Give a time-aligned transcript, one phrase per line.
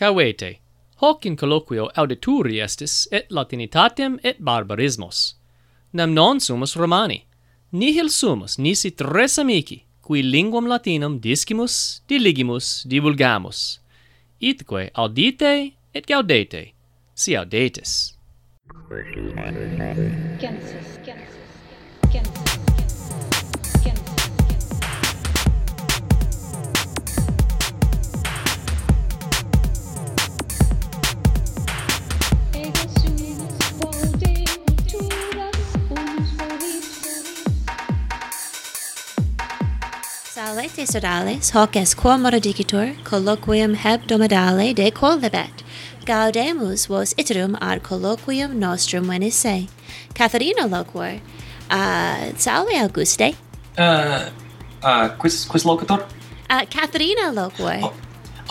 [0.00, 0.60] Cavete,
[1.02, 5.34] hoc in colloquio audituri estis et latinitatem et barbarismos.
[5.92, 7.26] Nam non sumus Romani,
[7.72, 13.80] nihil sumus nisi tres amici, qui linguam latinam discimus, diligimus, divulgamus,
[14.40, 16.72] itque audite et gaudete,
[17.14, 18.16] si audetis.
[20.40, 21.39] Gensis, gensis.
[40.60, 45.62] Valete sodales hoc est quo modicitur colloquium hebdomadale de colebet.
[46.04, 49.68] Gaudemus vos iterum ad colloquium nostrum venisse.
[50.12, 51.18] Catharina loquor.
[51.70, 53.34] Uh, salve Auguste.
[53.78, 54.28] Uh,
[54.82, 56.04] uh, quis, quis locutor?
[56.50, 57.80] Uh, Catharina loquor.
[57.82, 57.92] Oh, oh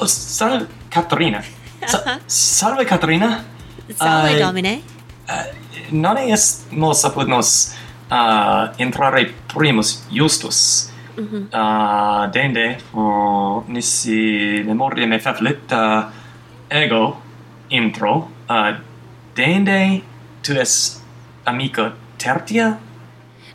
[0.02, 0.08] uh-huh.
[0.08, 1.44] salve Catharina.
[1.86, 2.20] Sa.
[2.26, 3.46] Salve Catharina.
[3.96, 4.82] Salve uh, Domine.
[5.30, 5.44] Uh,
[5.92, 7.76] non est nos apud nos
[8.10, 11.44] uh, intrare primus justus Mm -hmm.
[11.54, 16.04] uh, dende, o nisi memoria me uh,
[16.70, 17.18] ego
[17.70, 18.76] intro, uh,
[19.36, 20.02] dende
[20.42, 21.02] tu es
[21.46, 22.78] amico tertia?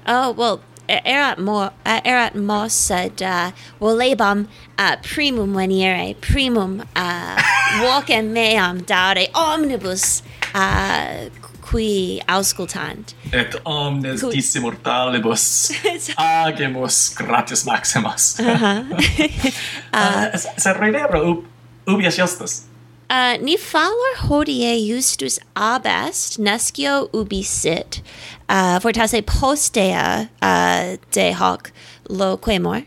[0.06, 4.46] Oh, well, erat mo uh, erat mos sed uh, volebam
[4.78, 7.36] uh, primum venire primum uh,
[7.80, 10.22] vocem meam dare omnibus
[10.54, 11.30] uh,
[11.74, 13.14] qui auscultant.
[13.32, 14.30] Et omnes Cu...
[14.30, 15.72] disse mortalibus
[16.16, 18.36] agemus gratias maximas.
[18.40, 19.52] uh ah, -huh.
[19.92, 20.26] Ah.
[20.26, 21.46] uh, uh, se revero ubi
[21.86, 22.62] ubias justus.
[23.10, 28.02] Uh, ni fallor hodie justus abest nescio ubi sit,
[28.48, 31.70] uh, fortasse postea uh, de hoc
[32.08, 32.82] loquemur,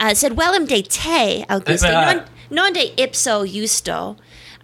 [0.00, 4.16] uh, sed velum de te, auguste uh, eh, non, non de ipso justo,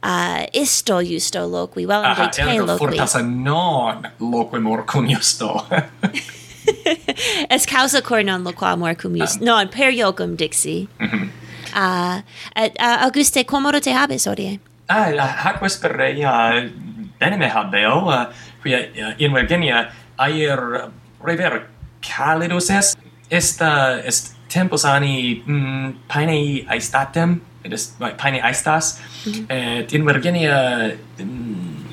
[0.02, 2.78] uh, isto justo loqui velinde Aha, te ah, ergo loqui.
[2.78, 5.66] fortas non loquem orcum justo.
[7.50, 9.24] es causa cor non loquamor cum ah.
[9.24, 9.40] justo.
[9.40, 9.46] Um.
[9.46, 10.88] Non, per iocum dixi.
[10.98, 11.28] Mm -hmm.
[11.74, 12.22] uh,
[12.54, 14.60] et, uh, Auguste, quamoro te habes, odie?
[14.88, 15.10] Ah,
[15.44, 16.70] hac vespere, uh,
[17.18, 18.26] bene me habeo, oh, uh,
[18.62, 20.90] quia uh, in Virginia aer
[21.24, 21.66] rever
[22.00, 22.98] calidus est,
[23.30, 28.96] est, uh, est tempus ani mm, painei aestatem, edes paine aistas
[29.26, 29.46] mm -hmm.
[29.48, 31.84] et in Virginia mm,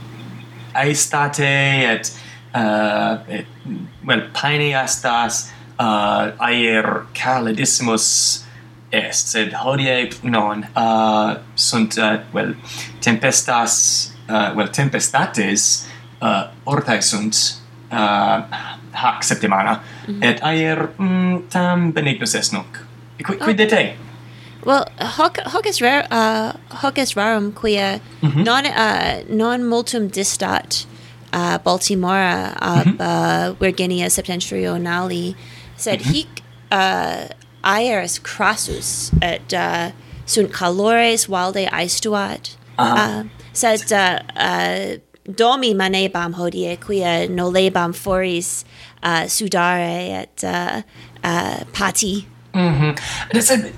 [0.73, 1.45] i aistate
[1.93, 2.13] et
[2.55, 3.47] uh, et
[4.07, 8.45] well paine aistas uh, aer calidissimus
[8.91, 12.53] est sed hodie non uh, sunt uh, well
[13.01, 15.87] tempestas uh, well tempestates
[16.21, 17.35] uh, ortae sunt
[17.91, 18.43] uh,
[18.91, 20.23] hac septimana mm -hmm.
[20.25, 22.77] et aer mm, tam benignus est nunc
[23.23, 23.63] quid, quid oh.
[23.63, 23.65] Ah.
[23.65, 24.02] de te
[24.65, 28.43] Well, hoc hoc est rare uh hoc est rarum quia mm -hmm.
[28.43, 30.85] non uh non multum distat
[31.33, 33.51] uh Baltimora ab mm -hmm.
[33.51, 35.35] uh Virginia septentrionali
[35.77, 36.13] sed mm -hmm.
[36.13, 36.27] hic
[36.71, 37.27] uh
[37.63, 39.91] aeris crassus et uh,
[40.25, 43.19] sunt calores valde aestuat uh -huh.
[43.19, 44.97] uh, sed uh, uh,
[45.37, 48.65] domi manebam hodie quia nolebam foris
[49.03, 50.81] uh, sudare et uh,
[51.23, 52.95] uh, pati mhm
[53.33, 53.73] mm sed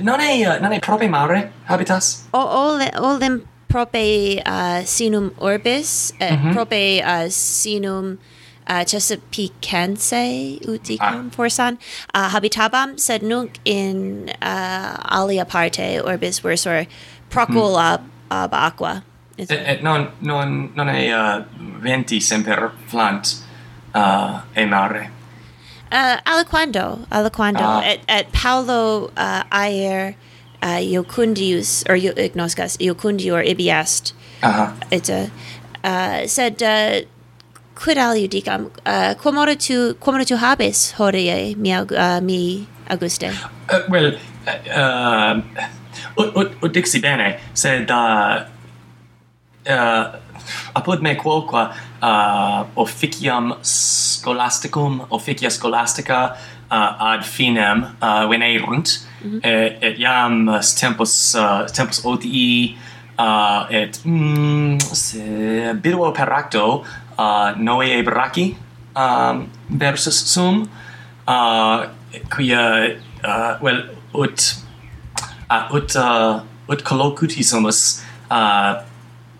[0.00, 5.32] non è uh, non è proprio mare habitas o all oldem prope uh, eh, sinum
[5.38, 6.52] orbis eh, mm -hmm.
[6.52, 8.18] prope uh, eh, sinum
[8.68, 11.34] uh, Chesapeakense uticum ah.
[11.34, 11.78] forsan
[12.14, 16.86] uh, habitabam sed nunc in uh, alia parte orbis versor
[17.30, 18.10] procula mm.
[18.30, 19.02] ab aqua
[19.38, 21.42] et, et non non non è uh,
[21.82, 23.42] venti semper flant
[23.94, 25.10] uh, e mare
[25.94, 27.82] uh, aliquando aliquando ah.
[27.84, 30.16] et, et paulo uh, aer
[30.62, 34.12] uh, iocundius or ignoscas iocundior ibi est
[34.42, 34.70] uh -huh.
[34.90, 35.26] et uh,
[35.84, 37.06] uh, sed uh,
[37.74, 44.12] quid aliu dicam uh, quomodo tu habes hodie mi uh, mi auguste uh, well
[44.76, 45.42] uh,
[46.18, 48.42] ut ut ut dixi bene sed uh,
[49.66, 50.23] uh,
[50.74, 51.54] Apud me quoque
[52.02, 56.36] uh, officium scholasticum, officia scholastica
[56.70, 59.38] uh, ad finem uh, venerunt, mm -hmm.
[59.42, 62.76] et, et iam tempus, uh, tempus odii,
[63.18, 66.84] uh, et mm, se, biduo peracto
[67.18, 68.56] uh, noe braci
[68.96, 70.68] um, versus sum,
[71.28, 71.86] uh,
[72.28, 73.82] quia, uh, well,
[74.14, 74.56] ut,
[75.50, 78.82] uh, ut, uh, ut collocuti sumus, uh,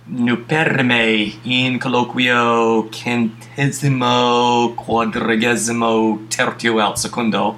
[0.06, 0.37] nu
[0.83, 7.56] me in colloquio centesimo quadragesimo tertio al secundo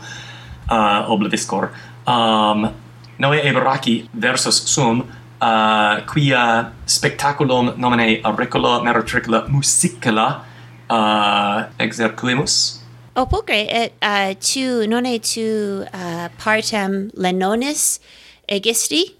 [0.70, 1.70] uh, obliviscor
[2.06, 2.72] um,
[3.16, 5.00] noe ebraci versus sum
[5.40, 10.44] uh, quia spectaculum nomine auricula meretricula musicula
[10.88, 12.84] uh, exercuimus
[13.18, 17.98] Oh, pulcre, et uh, tu, nonne tu uh, partem lenonis
[18.46, 19.16] egisti?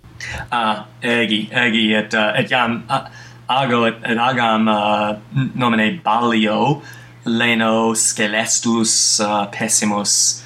[0.52, 3.08] uh, egi egi et uh, et jam uh,
[3.48, 5.16] ago et, et agam uh,
[5.54, 6.82] nomine balio
[7.24, 10.42] leno scelestus uh, pessimus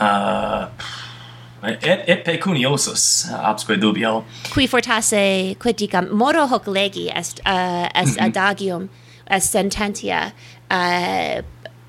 [0.00, 0.66] uh,
[1.62, 8.16] et et pecuniosus absque dubio qui fortasse quid dicam modo hoc legi est uh, est
[8.16, 8.26] mhm.
[8.26, 8.88] adagium
[9.30, 10.32] est sententia
[10.70, 11.42] uh,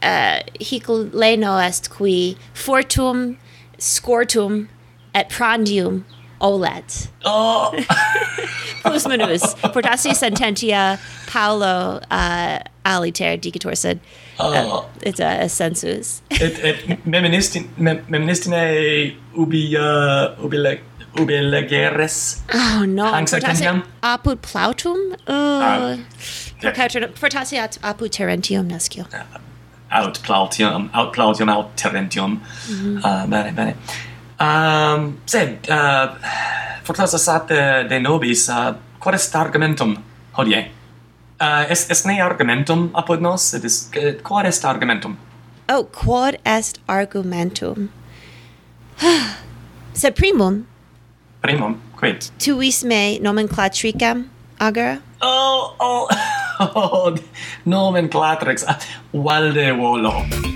[0.03, 3.37] uh, hic leno est qui fortum
[3.79, 4.67] scortum
[5.15, 6.03] et prandium
[6.43, 7.07] olet.
[7.25, 7.71] Oh!
[8.81, 9.55] Plus minus.
[9.55, 13.99] Portasi sententia Paolo uh, aliter dicitor sed.
[14.39, 14.53] Oh.
[14.53, 16.21] Uh, it's a, a sensus.
[16.29, 20.81] et, et meministin mem, meministine ubi, uh, ubi lec,
[21.17, 22.41] ubi legeres.
[22.53, 23.05] Oh no.
[23.05, 25.13] Portasi apud plautum?
[25.27, 25.93] Uh, ah.
[25.93, 26.05] um,
[26.61, 29.05] portasi apud terentium nescio.
[29.13, 29.39] Uh, ah,
[29.91, 32.41] out plautium, out plautium, out terentium.
[32.67, 33.05] Mm -hmm.
[33.05, 33.75] uh, bene, bene.
[34.43, 36.31] Um, sed, ehm, uh,
[36.83, 37.59] fortalsa sate
[37.89, 39.95] de nobis, uh, quod est argumentum
[40.37, 40.65] hodie?
[41.39, 45.17] Uh, est, est ne argumentum apod nos, Et est, uh, quod est argumentum?
[45.69, 47.89] Oh, quod est argumentum.
[49.93, 50.65] sed primum.
[51.41, 52.29] Primum, quid?
[52.39, 54.25] Tuis me nomenclatricam,
[54.59, 54.99] agere?
[55.21, 56.07] Oh, oh,
[56.75, 57.15] oh,
[57.65, 58.77] nomenclatrix, ah,
[59.13, 60.52] valde volo.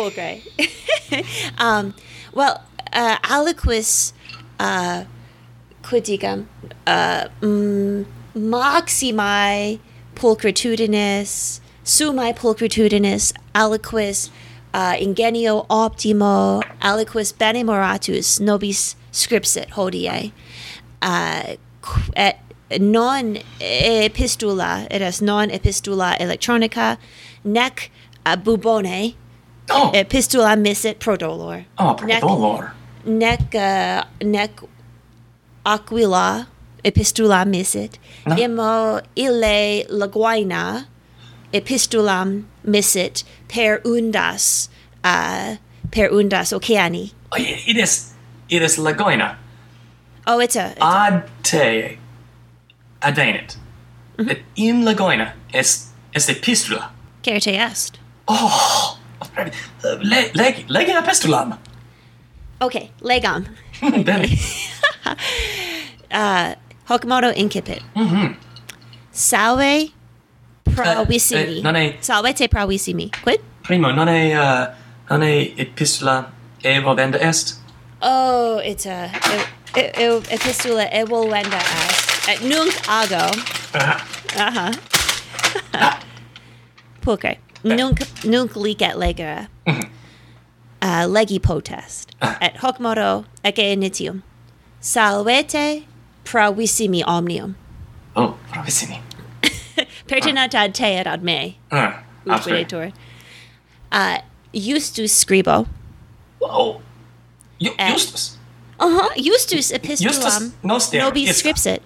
[0.00, 0.40] Oh, pulcre.
[1.58, 1.94] um,
[2.32, 4.12] well, uh, aliquis,
[4.58, 5.04] uh,
[5.82, 6.46] quid dicam,
[6.86, 9.78] uh, mm, maximi
[10.14, 14.30] pulchritudinis, summi pulchritudinis, aliquis,
[14.72, 20.32] uh, ingenio optimo, aliquis bene moratus, nobis scripsit hodie,
[21.02, 21.56] uh,
[22.16, 22.38] et
[22.78, 26.96] non epistula, it is non epistula electronica,
[27.44, 27.90] nec
[28.24, 29.14] uh, bubone,
[29.70, 29.90] oh.
[29.94, 31.64] Epistula missit pro dolor.
[31.78, 32.72] oh pro dolor
[33.04, 34.50] Nec, uh, nec
[35.64, 36.46] aquila.
[36.84, 37.98] Epistula missit.
[38.26, 38.36] No.
[38.36, 40.86] Immo ille laguina.
[41.52, 44.68] Epistulam missit per undas,
[45.02, 45.56] uh,
[45.90, 47.12] per undas oceani.
[47.32, 48.12] oh, it is
[48.48, 49.36] it is lagoina
[50.26, 51.98] Oh, it's a, it's ad te
[53.02, 53.56] adenit
[54.18, 56.90] et in lagoina est est epistula
[57.22, 57.98] certe est.
[58.28, 58.99] oh
[60.02, 61.58] le, leg, legi epistulam
[62.60, 63.46] Okay, legam.
[64.04, 64.28] bene
[66.88, 67.80] Hoc modo incipit.
[69.10, 69.90] Salve
[70.74, 71.58] provisimi.
[71.58, 73.08] eh, non è- Salve te provisimi.
[73.22, 73.40] Quid?
[73.62, 74.68] primo non è uh,
[75.08, 76.30] non è epistula
[76.62, 77.58] evolvenda est
[78.02, 82.28] Oh, it's a e, e, e, epistula evolvenda est.
[82.28, 83.30] Et nunc ago.
[83.74, 84.70] Uh-huh.
[87.00, 87.38] Pulcre.
[87.64, 89.90] nunc nunc licet legere mm mm-hmm.
[90.82, 92.36] uh, legi potest uh-huh.
[92.40, 94.22] et hoc modo ecce initium.
[94.80, 95.84] Salvete
[96.24, 97.56] pravissimi omnium.
[98.16, 99.00] Oh pravissimi.
[100.08, 101.56] Pertinat ad te et ad me.
[101.70, 102.92] Uh, ah, ubidetur
[103.92, 104.18] uh,
[104.52, 105.66] justus scribo.
[106.40, 106.80] Oh
[107.60, 108.38] Ju et, justus?
[108.78, 111.38] Uh-huh justus epistulam justus nos nobis isca.
[111.38, 111.82] scripsit.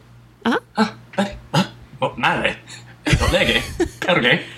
[0.46, 0.60] Uh-huh.
[0.76, 2.56] Ah, bene ah, oh, male.
[3.32, 3.62] Lege.
[4.00, 4.40] perge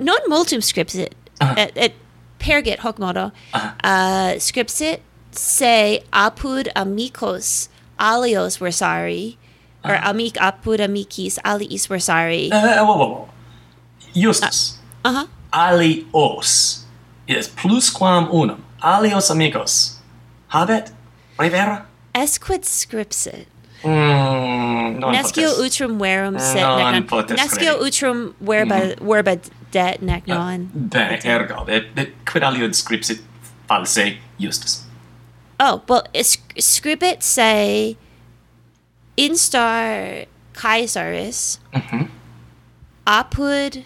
[0.00, 1.12] non multum scripsit.
[1.40, 1.54] Uh-huh.
[1.56, 1.92] Et, et
[2.38, 3.30] pergit hoc modo.
[3.54, 5.00] Uh, scripsit
[5.32, 7.68] se apud amicos
[7.98, 9.36] alios versari,
[9.84, 12.50] or amic apud amicis aliis versari.
[12.52, 13.28] uh, whoa, whoa, whoa.
[14.14, 15.26] justus Uh-huh.
[15.52, 16.84] alios
[17.26, 19.98] is plusquam unum alios amigos
[20.52, 20.90] habet
[21.38, 23.46] revera Esquid scripsit.
[23.84, 27.02] mm, Nescio utrum verum sit Non nec non.
[27.06, 29.36] potes Nescio utrum verba, verba
[29.72, 30.70] det nec non.
[30.74, 33.20] Uh, bene, ergo, et, et quid aliud scripsit
[33.68, 34.82] false justus?
[35.60, 37.96] Oh, well, sc scribit se
[39.16, 42.08] instar caesaris mm -hmm.
[43.06, 43.82] apud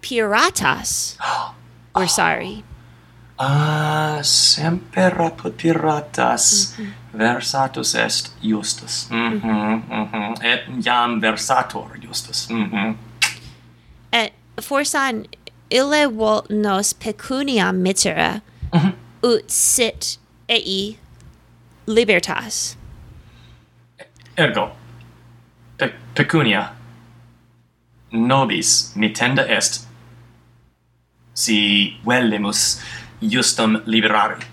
[0.00, 1.54] piratas versari.
[1.96, 2.64] were sorry.
[3.40, 7.18] Ah, uh, semper apud piratas mm -hmm.
[7.18, 9.06] versatus est justus.
[9.10, 10.44] Mm -hmm, mm -hmm.
[10.44, 12.48] Et jam versator justus.
[12.50, 12.94] Mm -hmm
[14.62, 15.24] forsan
[15.70, 18.40] ille volt nos pecuniam mitera
[18.74, 18.88] mhm.
[19.22, 20.98] ut sit ei
[21.86, 22.76] libertas
[24.36, 24.70] ergo
[25.78, 26.68] pe pecunia
[28.10, 29.88] nobis mitenda est
[31.34, 32.80] si vellemus
[33.20, 34.46] justum liberari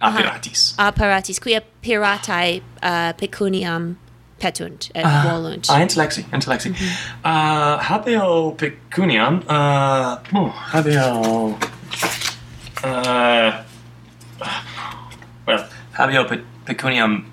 [0.00, 0.88] apparatis Aha.
[0.88, 3.96] apparatis quia piratae uh, pecuniam
[4.42, 5.70] petunt et uh, volunt.
[5.70, 6.68] Ah, intellexi, intellexi.
[6.68, 6.86] Mm -hmm.
[7.24, 11.58] uh, ah, habeo pecuniam, uh, oh, habeo,
[12.84, 13.52] uh,
[15.46, 17.24] well, habeo pe pecuniam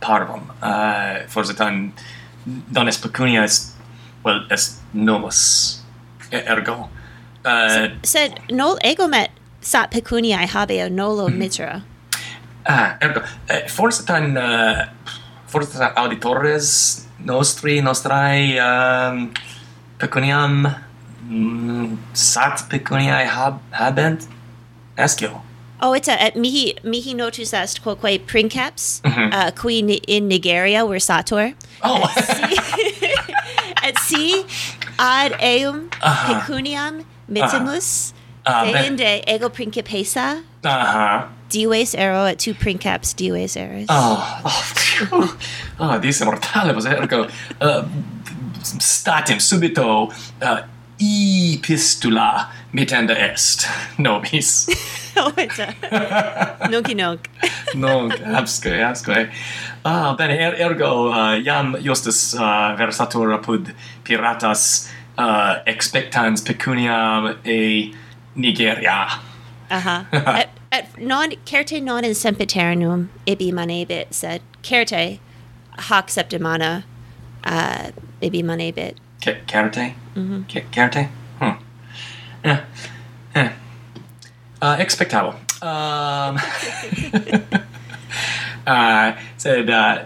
[0.00, 1.92] parvum, uh, forsitan
[2.72, 3.74] non est pecunia est,
[4.24, 5.80] well, est novus,
[6.30, 6.88] ergo.
[7.44, 9.30] Uh, sed nol egomet
[9.60, 11.38] sat pecuniae habeo nolo mm -hmm.
[11.38, 11.80] mitra.
[12.66, 14.86] Ah, ergo, eh, uh, forsitan, uh,
[15.54, 19.30] forse auditores nostri nostrai um,
[19.98, 20.66] pecuniam
[21.28, 24.26] mm, sat pecuniae hab, habent
[24.96, 25.42] escio
[25.80, 29.28] Oh, it's a, a mihi mihi notus est quoque princeps, mm -hmm.
[29.34, 31.52] uh, qui ni, in Nigeria were sator.
[31.82, 32.08] Oh,
[33.82, 34.44] et si
[34.98, 35.90] ad eum uh-huh.
[36.00, 36.08] uh-huh.
[36.08, 36.40] uh -huh.
[36.40, 36.94] pecuniam
[37.28, 38.14] mitimus,
[38.46, 38.72] uh -huh.
[38.72, 40.26] deinde ego principessa.
[40.64, 41.22] Uh -huh.
[41.54, 43.86] D-Ways arrow at two print caps D-Ways arrows.
[43.88, 45.38] Ah, ah, oh, oh,
[45.78, 47.28] oh ah, dice mortale, ergo,
[47.60, 47.84] uh,
[48.60, 50.62] statim subito uh,
[50.98, 53.68] epistula mitenda est
[53.98, 54.66] nobis.
[55.16, 55.70] Oh, Oita.
[56.70, 57.28] Nunc nunc.
[57.76, 59.30] nunc, absque, absque.
[59.84, 63.70] Ah, bene, er, ergo, uh, iam justus uh, versatur apud
[64.02, 67.94] piratas uh, expectans pecuniam e
[68.34, 69.06] Nigeria.
[69.70, 70.04] Aha.
[70.10, 70.53] Uh -huh
[70.98, 75.18] non certe non in sempiternum ibi manebit sed certe
[75.88, 76.84] hoc septimana
[77.44, 80.42] uh, ibi manebit C- certe mm-hmm.
[80.48, 81.08] C- certe
[81.40, 81.56] hmm.
[82.44, 82.60] yeah.
[83.34, 83.52] Yeah.
[84.62, 86.38] Uh, expectable um,
[88.66, 90.04] uh, sed uh,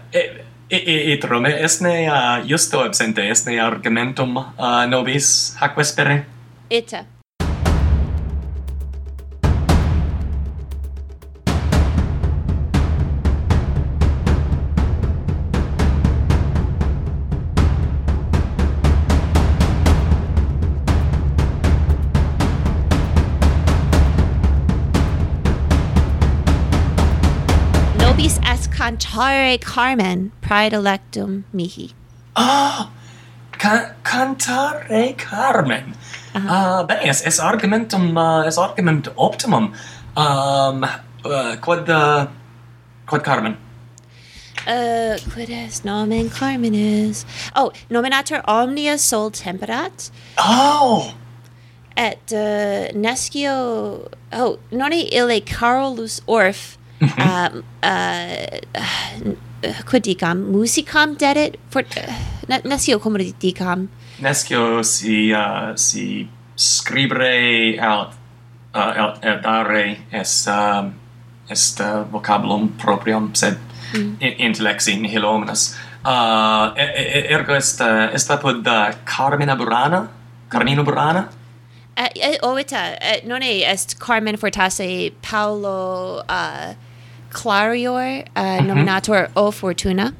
[0.70, 6.24] it, rome esne uh, justo absente esne argumentum uh, nobis hac vespere
[6.70, 7.04] ita
[28.78, 31.90] cantare Carmen praedilectum mihi.
[32.36, 32.90] Ah,
[33.50, 35.94] ca cantare Carmen.
[36.34, 39.74] Ah, bene, es, es argumentum, uh, es argument optimum.
[40.16, 40.84] Um,
[41.24, 42.26] uh, quod, uh,
[43.06, 43.56] quod Carmen?
[44.64, 47.24] Uh, quid est nomen Carmenis?
[47.56, 51.14] Oh, nominator omnia sol temperat, Oh,
[51.96, 54.08] et uh, nescio...
[54.32, 56.20] Oh, nonne ille Carolus
[57.00, 58.58] mm um, uh,
[59.84, 60.52] quid dicam?
[60.52, 63.88] Musicam dedit for uh, nescio cum dicam.
[64.20, 68.14] Nescio si uh, si scribere alt,
[68.74, 70.94] uh, alt, alt dare est um,
[71.48, 73.58] est uh, vocabulum proprium sed
[73.94, 74.16] mm.
[74.20, 80.08] in, intellexi nihil omnes uh, ergo est uh, est apud uh, Carmina Burana?
[80.48, 81.28] Carmino Burana?
[81.96, 86.74] Uh, uh, ovita uh, non est Carmen Fortase Paolo uh,
[87.30, 90.14] Clarior, uh, nominator O Fortuna.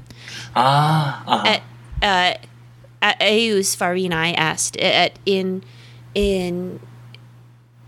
[0.55, 1.45] Ah, ah.
[1.47, 1.63] et
[2.03, 2.35] uh,
[3.03, 5.63] a- eius farinae est et in
[6.15, 6.81] in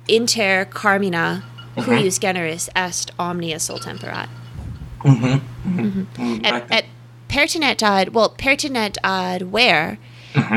[0.09, 1.43] inter carmina
[1.77, 4.29] cuius generis est omnia sol temperat.
[5.05, 5.41] Mhm.
[5.67, 6.45] Mhm.
[6.45, 6.85] et, et
[7.29, 9.99] pertinet ad well pertinet ad where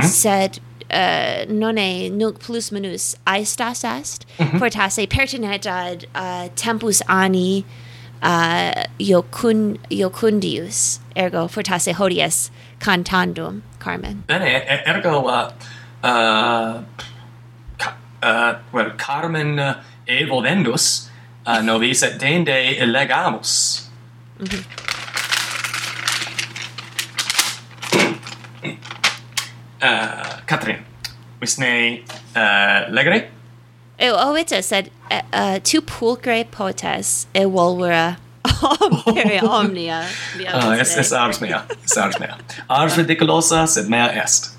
[0.02, 0.60] said
[0.92, 4.26] uh, nonne nunc plus minus aestas est
[4.60, 7.66] fortasse pertinet ad uh, tempus ani
[8.24, 12.50] uh, iocun, iocundius, ergo fortasse hodies
[12.80, 14.24] cantandum, Carmen.
[14.28, 15.52] Bene, ergo, uh,
[16.04, 16.84] uh,
[18.22, 21.10] uh, well, Carmen uh, evolvendus,
[21.46, 23.90] uh, novis et dende legamus.
[24.40, 24.64] Mm -hmm.
[29.82, 30.86] Uh, Catherine,
[31.42, 32.00] visne
[32.36, 33.33] uh, legere?
[34.00, 38.18] E o ita sed uh, uh, tu pulcre potes e volvera
[39.44, 40.08] omnia.
[40.54, 42.38] Uh, es, es ars mea, es ars mea.
[42.70, 44.50] Ars ridiculosa, sed mea est.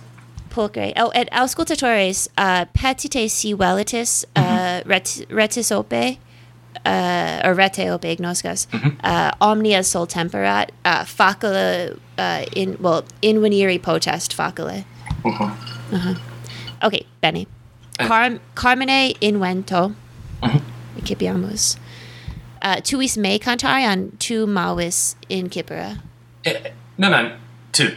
[0.51, 0.93] Pulcre.
[0.97, 6.19] Oh, et auscultatores, uh, petite si velitis uh, ret, retis ope,
[6.87, 8.67] uh, or rete ope ignoscas,
[9.03, 14.85] uh, omnia sol temperat, uh, facula, uh, in, well, inveniri potest facule.
[15.25, 15.45] Uh-huh.
[15.93, 16.15] Uh-huh.
[16.85, 17.47] Okay, bene.
[17.99, 19.95] Car Carmine invento.
[20.97, 21.79] Incipiamus.
[22.63, 26.01] Uh, tuis me cantare an tu mavis incipere.
[26.45, 27.37] Eh, no, no,
[27.73, 27.97] tu.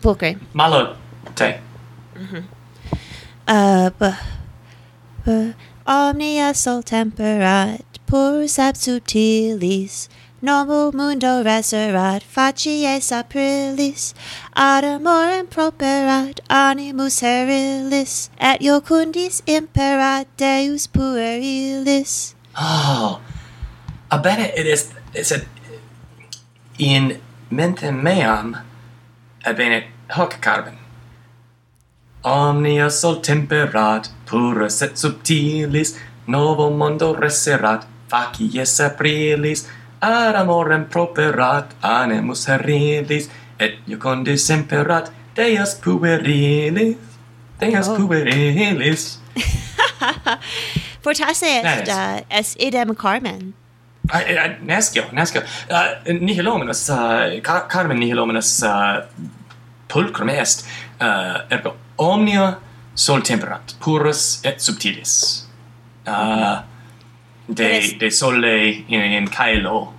[0.00, 0.38] Pulcre.
[0.54, 0.96] Malo
[1.34, 1.60] te.
[3.48, 4.14] Uh, b,
[5.24, 5.54] b,
[5.86, 10.08] Omnia sol temperat, purus ab subtilis,
[10.44, 14.12] Novo mundo reserat facies aprilis,
[14.56, 22.34] ad amorem properat animus herilis, et iocundis imperat Deus puerilis.
[22.58, 23.20] Oh,
[24.10, 25.42] I bet it, it is, it's a,
[26.76, 28.56] in mentem meam
[29.44, 30.76] habenet hoc carbon.
[32.24, 35.96] Omnia sol temperat, purus et subtilis,
[36.26, 39.68] novo mundo reserat, facies aprilis,
[40.02, 46.96] ad amorem properat animus herilis et iocondis imperat deus puerilis
[47.60, 47.96] Deus oh.
[47.96, 49.18] puerilis
[51.02, 53.52] Fortasse est, uh, est idem Carmen
[54.10, 55.42] ah, eh, eh, Nescio, nescio.
[55.70, 59.06] Ah, uh, nihil omenus, uh, ah, car Carmen nihil omenus uh,
[59.88, 60.66] pulcrum est,
[61.00, 62.58] uh, ergo omnia
[62.94, 65.46] sol temperat, purus et subtilis.
[66.06, 66.62] Uh,
[67.48, 69.92] de de sole in in caelo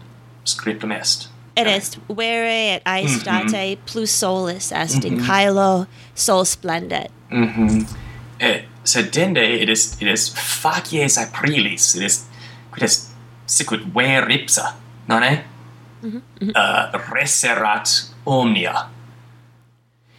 [0.43, 3.77] scriptum est et est vere et aestate mm -hmm.
[3.85, 5.07] plus solis est mm -hmm.
[5.07, 5.27] in mhm.
[5.27, 5.85] caelo
[6.15, 7.85] sol splendet mm -hmm.
[8.39, 12.25] et sed dende it is it is facies aprilis it is
[12.71, 13.09] quid est
[13.45, 14.75] sicut ver ipsa
[15.07, 15.31] non mhm, mhm.
[15.31, 15.43] Uh, est.
[16.03, 16.95] Mm -hmm.
[16.95, 17.89] uh, reserat
[18.25, 18.89] omnia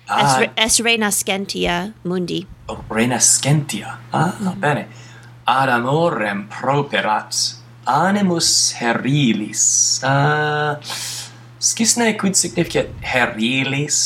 [0.09, 4.55] ah, es, re, es rena scentia mundi oh, rena scentia ah mm -hmm.
[4.61, 4.87] bene
[5.47, 7.55] ad amorem properat
[7.87, 10.01] animus herilis.
[10.03, 10.77] Ah, uh,
[11.61, 13.99] scisne quid significat herilis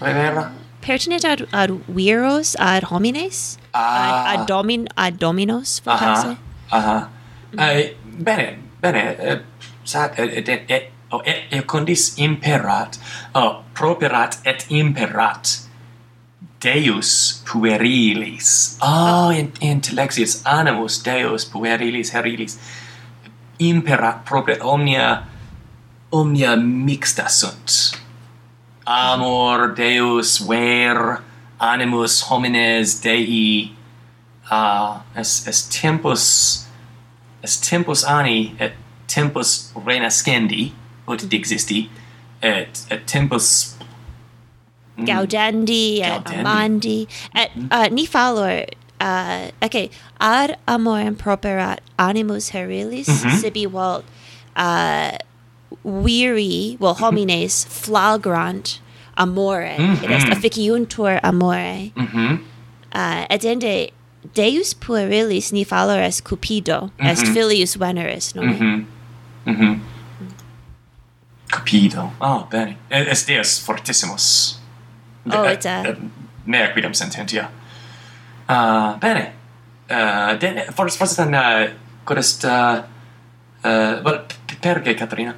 [0.00, 0.50] revera
[0.82, 3.58] pertinet ad ad viros ad homines?
[3.74, 4.32] Ah.
[4.32, 6.36] ad, ad domin ad dominos aha
[6.70, 7.08] aha.
[7.52, 8.24] Mm.
[8.24, 9.40] bene bene eh, uh,
[9.84, 12.98] sat et, eh, et, eh, et, oh, et, et condis imperat
[13.34, 15.61] oh, properat et imperat.
[16.62, 18.78] Deus puerilis.
[18.80, 22.58] Oh, in, intellexius animus Deus puerilis herilis.
[23.58, 25.26] Impera propria omnia
[26.12, 27.98] omnia mixta sunt.
[28.86, 31.22] Amor Deus ver
[31.60, 33.72] animus homines Dei
[34.50, 36.66] uh, es, es tempus
[37.42, 38.72] es tempus ani et
[39.06, 40.72] tempus renascendi
[41.08, 41.88] ut dixisti
[42.42, 43.76] et, et tempus
[44.98, 45.04] mm.
[45.06, 46.40] gaudendi et gaudendi.
[46.40, 47.68] amandi et mm.
[47.70, 48.64] uh, ni fallor
[49.00, 53.40] uh, okay ad amorem properat animus herilis mm -hmm.
[53.40, 54.04] sibi volt
[54.56, 55.10] uh,
[55.84, 57.04] weary well mm-hmm.
[57.04, 58.80] homines flagrant
[59.16, 60.10] amore mm -hmm.
[60.10, 62.38] est officiuntur amore mm -hmm.
[62.94, 63.90] uh, et ende
[64.34, 67.10] deus puerilis ni fallor est cupido mm -hmm.
[67.10, 68.66] est filius veneris no mm-hmm.
[68.66, 68.86] mm-hmm.
[69.46, 69.58] mm -hmm.
[69.60, 69.78] Mm -hmm.
[71.52, 72.10] Cupido.
[72.18, 72.76] Oh, bene.
[72.90, 74.58] Est Deus fortissimus.
[75.30, 75.90] Oh, et, it's uh, a...
[75.90, 75.98] Et,
[76.46, 77.48] nea quidem sententia.
[78.48, 79.32] Uh, bene.
[79.90, 81.68] Ah, uh, de, forse, forse ten uh, ah,
[82.04, 82.44] codest...
[82.44, 82.82] Uh,
[83.64, 84.24] uh, well,
[84.60, 85.34] perge, Caterina?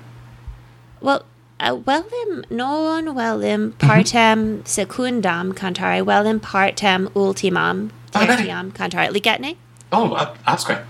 [1.01, 1.25] Well,
[1.61, 3.79] uh, velim non velim mhm.
[3.79, 9.11] partem secundam cantare, velim partem ultimam tertiam ah, cantare.
[9.13, 9.57] Ligetne?
[9.93, 10.85] Oh, uh, absque.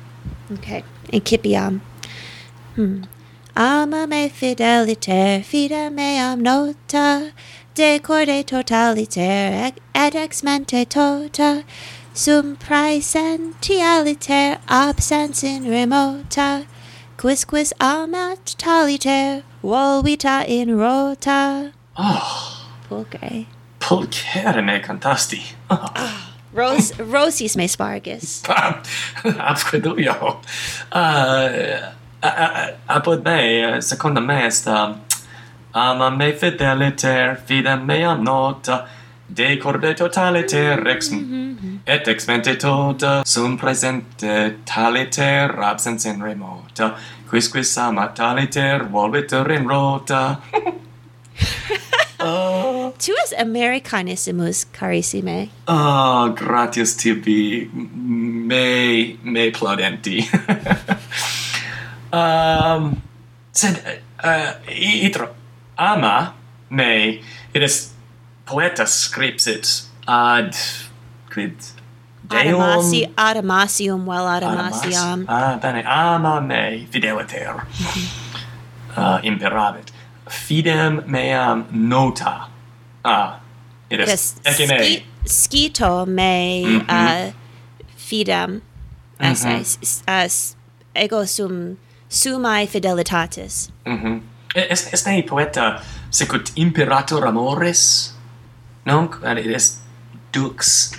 [0.53, 0.85] Okay.
[1.13, 1.81] Incipiam.
[2.75, 3.05] Hmm.
[3.57, 7.33] Ama me fideliter, fida meam nota,
[7.75, 11.65] de corde totaliter et ex mente tota
[12.13, 16.67] sum praesentialiter absens in remota
[17.17, 21.99] quis quis amat taliter volvita in rota ah.
[21.99, 23.47] oh pulcre
[23.81, 25.91] pulcherene cantasti oh.
[25.97, 26.31] oh.
[26.55, 28.43] Ros rosis me spargus.
[29.25, 30.15] Absque dubio.
[30.15, 30.39] Uh,
[30.93, 35.01] ah, eh, eh, eh, apod me, secunda me est um,
[35.75, 38.87] amam fideliter, fidem mea nota,
[39.33, 41.11] decorde totaliter ex
[41.87, 46.95] et ex mente tota sum presente taliter absens in remota
[47.31, 50.37] quisquis ama taliter volvitur in rota
[52.21, 52.95] oh.
[52.99, 55.49] Tuas Americanissimus, carissime.
[55.67, 60.23] Ah, oh, gratias tibi, me, me plaudenti.
[62.13, 63.03] um,
[63.53, 65.29] sed, eh, eh, uh, itro,
[65.79, 66.35] ama?
[66.71, 67.93] Me it is
[68.47, 70.57] poeta scripsit ad
[71.31, 71.57] quid?
[72.27, 72.61] Deum?
[72.61, 79.91] Adamasi adamasium vel adamasiam ah bene ama me fideliter uh, ah, imperavit
[80.27, 82.49] fidem meam nota.
[83.05, 83.41] Ah
[83.91, 87.29] it is, it ecce me scito me mm -hmm.
[87.29, 87.33] uh,
[87.97, 88.63] fidem
[89.19, 89.61] as mm -hmm.
[89.61, 90.57] as, as
[90.95, 91.77] ego sum
[92.09, 93.93] sumae fidelitatis mm.
[93.93, 94.21] Mm-hmm
[94.55, 98.15] es es nei poeta secut imperator amores
[98.87, 99.81] nunc est
[100.33, 100.93] dux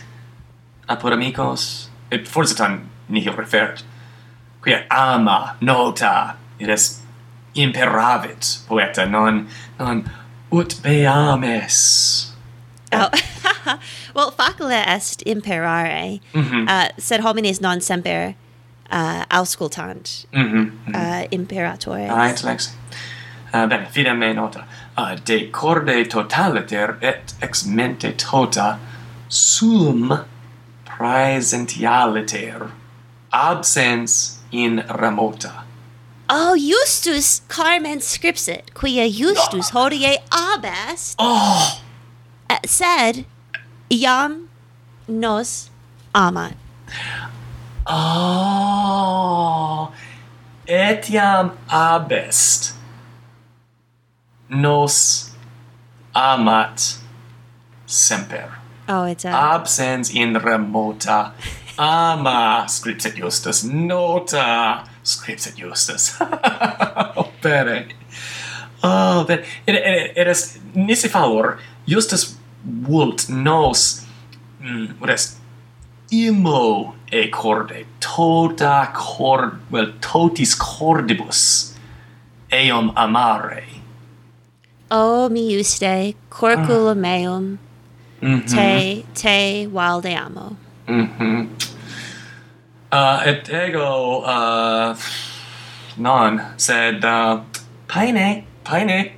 [0.87, 3.83] apud amicos et forse tam nihil refert
[4.61, 7.01] quia ama nota et est
[7.55, 9.47] imperavit poeta non
[9.79, 10.03] non
[10.51, 12.33] ut beames
[12.91, 13.09] oh
[14.15, 16.67] well facile est imperare mm -hmm.
[16.69, 18.35] uh, sed homines non semper
[18.91, 20.53] uh, auscultant mm -hmm.
[20.53, 20.95] Mm -hmm.
[20.95, 22.27] uh, imperatores ah,
[23.55, 24.65] uh, bene fidem me nota
[24.97, 28.79] uh, eh, de corde totaliter et ex mente tota
[29.29, 30.25] sum
[30.85, 32.71] praesentialiter
[33.31, 35.65] absens in remota
[36.27, 41.83] Oh, Justus Carmen scripsit, quia Justus hodie abest, oh.
[42.49, 43.25] Uh, sed
[43.91, 44.47] iam
[45.07, 45.69] nos
[46.15, 46.55] amat.
[47.85, 49.91] Oh,
[50.67, 52.74] etiam abest
[54.49, 55.31] nos
[56.13, 56.99] amat
[57.85, 58.51] semper.
[58.87, 59.29] Oh, it's a...
[59.29, 61.31] Absens in remota.
[61.77, 63.63] Ama scriptet justus.
[63.63, 66.15] Nota scriptet justus.
[66.19, 67.87] Opere
[68.83, 69.43] oh bene.
[69.67, 74.05] it, it, it is nisi favor justus vult nos
[74.61, 75.37] mm, what is
[76.11, 77.85] imo e corde.
[77.99, 81.73] Tota cord well totis cordibus
[82.51, 83.74] eum amare.
[84.91, 87.01] Oh, o miuste corculum ah.
[87.01, 87.59] meum
[88.21, 88.55] mm -hmm.
[88.55, 90.55] te te valdeamo.
[90.87, 91.49] Mhm.
[92.91, 94.95] Uh, et ego uh,
[95.97, 97.41] non sed uh,
[97.87, 99.11] paine paine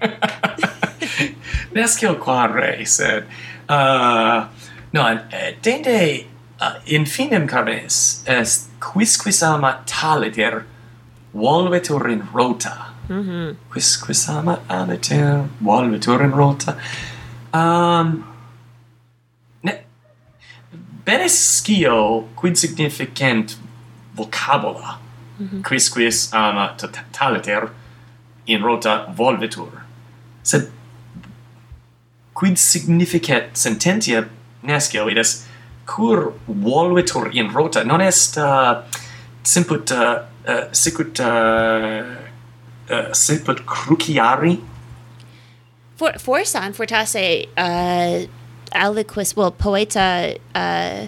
[1.75, 3.23] nescio quare sed
[3.69, 4.45] uh,
[4.93, 5.19] non
[5.62, 6.25] tende
[6.62, 10.65] uh, infinem carnes est quisquis ama taliter
[11.34, 13.56] volvetur in rota Mm-hmm.
[13.72, 16.78] Quis, quis ama amateur, volvitur in rota.
[17.54, 18.26] Um,
[19.63, 19.80] ne,
[21.06, 23.58] benescio quid significant
[24.15, 25.00] vocabula,
[25.39, 25.63] mm -hmm.
[25.63, 27.70] quis quis ama totaliter
[28.46, 29.72] in rota volvitur.
[30.43, 30.72] Sed
[32.34, 34.28] quid significat sententia
[34.63, 35.48] nescio, id est
[35.86, 38.84] cur volvitur in rota, non est uh,
[39.43, 42.27] simput uh, uh, sicut uh,
[42.89, 44.62] Eh, uh, sepet cruciari?
[45.97, 48.28] For, forsan fortasse uh, eh,
[48.71, 51.08] aliquis, well, poeta eh,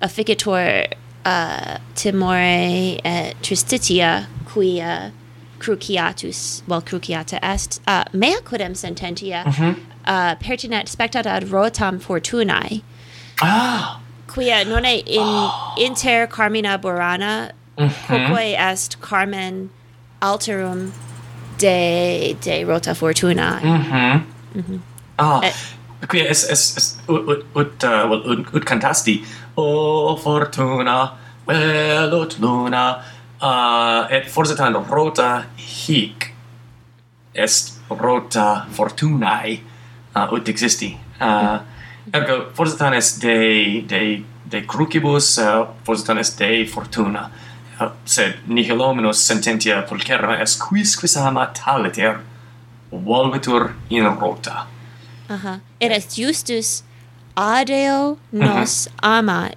[0.00, 0.86] afficator
[1.24, 5.12] uh, timore et tristitia quia
[5.58, 9.76] cruciatus, well, cruciata est, uh, mea quidem sententia mm -hmm.
[10.06, 12.82] uh, pertinet spectat ad rotam fortunae.
[13.42, 14.00] Ah!
[14.26, 15.74] Quia nonne in, oh.
[15.78, 18.06] inter carmina borana, mm -hmm.
[18.06, 19.70] quoque est carmen
[20.30, 20.92] alterum
[21.58, 23.60] de de rota fortuna.
[23.62, 24.22] Mhm.
[24.54, 24.80] Mhm.
[25.18, 25.40] Ah.
[25.42, 25.54] Et,
[26.08, 29.22] qui es es, es ut ut ut, uh, ut, ut cantasti
[29.56, 30.96] o fortuna
[31.46, 32.84] vel ut luna
[33.40, 36.32] uh, et forsitan rota hic
[37.34, 39.60] est rota fortunae
[40.16, 41.60] uh, ut existi uh, mm -hmm.
[42.12, 43.36] ergo forsitan est de
[43.88, 47.30] de de crucibus uh, forsitan est de fortuna
[47.80, 52.20] Ah, sed nihil hominus sententia pulchera est quis quis ama taliter
[52.92, 54.66] volvetur in rota.
[55.28, 55.60] Aha.
[55.80, 56.82] Et est justus
[57.36, 59.50] adeo nos uh ama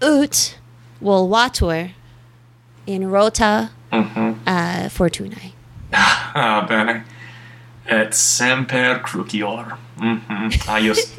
[0.00, 0.58] ut
[1.02, 1.90] volvatur
[2.86, 4.34] in rota uh -huh.
[4.46, 5.52] uh, fortunae.
[5.92, 7.04] ah, bene.
[7.86, 9.76] Et semper crucior.
[9.96, 10.68] Mm -hmm.
[10.68, 11.18] Ah, just.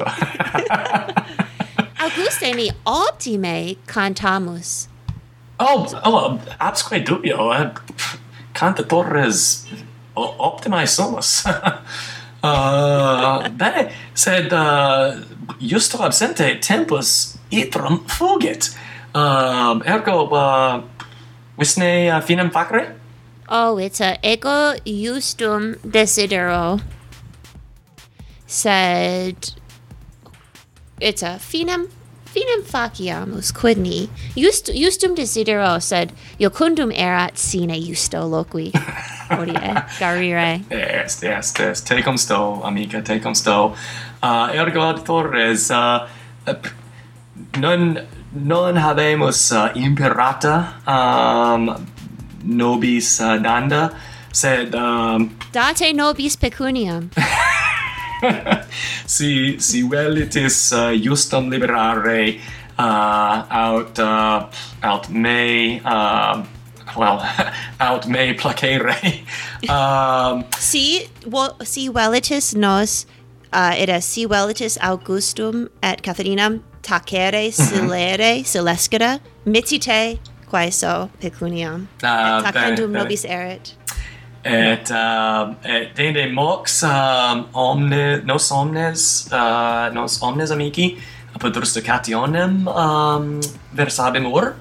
[2.00, 4.88] Auguste, mi optime cantamus
[5.58, 7.52] Oh, oh, um, absque dubio.
[7.52, 7.62] Eh?
[7.62, 7.74] Uh,
[8.52, 9.66] cantatores
[10.14, 11.46] optimae sumus.
[12.42, 15.16] uh, bene, sed uh,
[15.58, 18.76] justo absente tempus itrum fugit.
[19.14, 20.82] Um, ergo, uh,
[21.56, 22.94] visne uh, finem facere?
[23.48, 26.80] Oh, it's a ego justum desidero.
[28.46, 29.54] Sed
[31.00, 31.88] it's a finem
[32.36, 38.66] finem faciamus quidni just justum desidero sed iocundum erat sine justo loqui.
[39.36, 43.74] Hodie garire est est est tecum sto amica tecum sto
[44.22, 46.06] uh, ergo ad torres uh,
[46.46, 46.54] uh
[47.58, 47.98] non
[48.32, 51.72] non habemus uh, imperata um,
[52.44, 53.82] nobis uh, danda
[54.32, 57.10] sed um, date nobis pecuniam.
[59.06, 62.40] si si velitis uh, justum liberare
[62.78, 64.46] uh, out uh,
[64.82, 66.44] out me uh,
[66.96, 67.20] well
[67.80, 68.96] out me placere.
[69.68, 73.06] Um si well si velitis nos
[73.52, 77.52] uh, era si velitis augustum et Catherinam tacere mhm.
[77.52, 81.88] silere silescere mitite quaeso pecuniam.
[82.02, 83.74] Uh, et nobis erit
[84.46, 90.96] et uh, et dende mox um omne nos omnes uh nos omnes amici
[91.34, 93.40] apodrustationem um
[93.74, 94.54] versabimur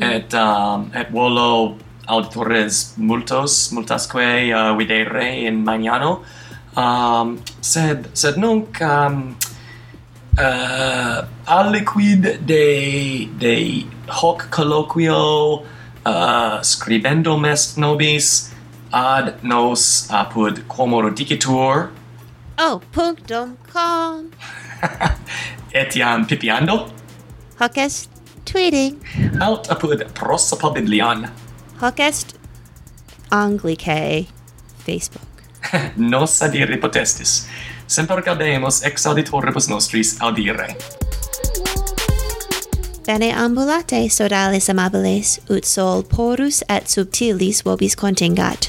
[0.00, 1.76] et um et volo
[2.08, 6.22] auditores multos multasque uh, videre in magnano.
[6.76, 9.36] Um sed sed nunc um
[10.38, 15.64] uh aliquid de de hoc colloquio
[16.06, 18.54] uh scribendum est nobis
[18.92, 21.90] ad nos apud quomodo dicitur
[22.58, 24.30] oh punctum com.
[25.74, 26.90] Etiam pipiando?
[27.60, 28.08] Hoc est
[28.44, 29.00] tweeting.
[29.40, 31.30] Aut apud prosopabiblian
[31.80, 32.34] hoc est
[33.30, 34.26] anglicae
[34.86, 35.22] facebook.
[35.96, 37.46] Nos adire potestis.
[37.86, 40.76] Semper gaudemus ex auditoribus nostris audire.
[43.08, 48.68] Bene ambulate sodales amabiles, ut sol porus et subtilis vobis contingat.